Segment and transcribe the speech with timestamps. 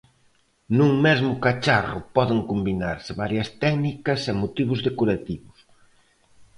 [0.77, 5.57] Nun mesmo cacharro poden combinarse varias técnicas e motivos decorativos.